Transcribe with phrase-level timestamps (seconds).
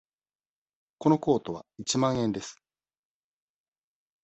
[0.97, 2.59] このコートは一万円です。